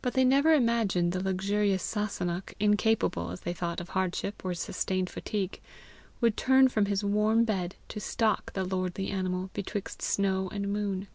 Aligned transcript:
But 0.00 0.14
they 0.14 0.24
never 0.24 0.52
imagined 0.52 1.12
the 1.12 1.22
luxurious 1.22 1.84
Sasunnach, 1.84 2.52
incapable, 2.58 3.30
as 3.30 3.42
they 3.42 3.52
thought, 3.52 3.80
of 3.80 3.90
hardship 3.90 4.44
or 4.44 4.54
sustained 4.54 5.08
fatigue, 5.08 5.60
would 6.20 6.36
turn 6.36 6.66
from 6.66 6.86
his 6.86 7.04
warm 7.04 7.44
bed 7.44 7.76
to 7.90 8.00
stalk 8.00 8.54
the 8.54 8.64
lordly 8.64 9.08
animal 9.08 9.50
betwixt 9.54 10.02
snow 10.02 10.48
and 10.48 10.72
moon. 10.72 11.06